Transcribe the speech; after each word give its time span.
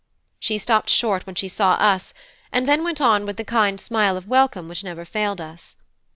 She 0.39 0.57
stopped 0.57 0.89
short 0.89 1.27
when 1.27 1.35
she 1.35 1.47
saw 1.47 1.73
us, 1.73 2.15
then 2.51 2.83
went 2.83 2.99
on 2.99 3.23
with 3.23 3.37
the 3.37 3.45
kind 3.45 3.79
smile 3.79 4.17
of 4.17 4.27
welcome 4.27 4.67
which 4.67 4.83
never 4.83 5.05
failed 5.05 5.39
us. 5.39 5.75